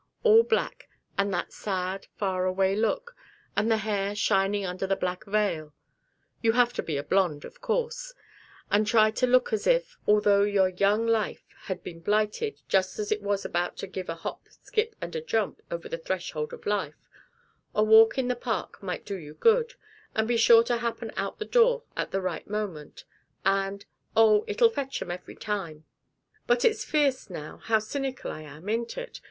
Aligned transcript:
All 0.23 0.41
black, 0.41 0.89
and 1.15 1.31
that 1.31 1.53
sad, 1.53 2.07
faraway 2.17 2.75
look, 2.75 3.15
and 3.55 3.69
the 3.69 3.77
hair 3.77 4.15
shining 4.15 4.65
under 4.65 4.87
the 4.87 4.95
black 4.95 5.25
veil 5.25 5.75
(you 6.41 6.53
have 6.53 6.73
to 6.73 6.81
be 6.81 6.97
a 6.97 7.03
blonde, 7.03 7.45
of 7.45 7.61
course), 7.61 8.15
and 8.71 8.87
try 8.87 9.11
to 9.11 9.27
look 9.27 9.53
as 9.53 9.67
if, 9.67 9.97
although 10.07 10.41
your 10.41 10.69
young 10.69 11.05
life 11.05 11.43
had 11.65 11.83
been 11.83 11.99
blighted 11.99 12.63
just 12.67 12.97
as 12.97 13.11
it 13.11 13.21
was 13.21 13.45
about 13.45 13.77
to 13.77 13.85
give 13.85 14.09
a 14.09 14.15
hop 14.15 14.47
skip 14.49 14.95
and 15.01 15.15
a 15.15 15.21
jump 15.21 15.61
over 15.69 15.87
the 15.87 15.99
threshold 15.99 16.51
of 16.51 16.65
life, 16.65 17.07
a 17.75 17.83
walk 17.83 18.17
in 18.17 18.27
the 18.27 18.35
park 18.35 18.81
might 18.81 19.05
do 19.05 19.15
you 19.19 19.35
good, 19.35 19.75
and 20.15 20.27
be 20.27 20.35
sure 20.35 20.63
to 20.63 20.77
happen 20.77 21.11
out 21.15 21.37
the 21.37 21.45
door 21.45 21.83
at 21.95 22.09
the 22.09 22.21
right 22.21 22.49
moment, 22.49 23.03
and 23.45 23.85
oh, 24.17 24.43
it'll 24.47 24.67
fetch 24.67 24.99
'em 25.03 25.11
every 25.11 25.35
time. 25.35 25.85
But 26.47 26.65
it's 26.65 26.83
fierce, 26.83 27.29
now, 27.29 27.57
how 27.57 27.77
cynical 27.77 28.31
I 28.31 28.41
am, 28.41 28.67
ain't 28.67 28.97
it? 28.97 29.19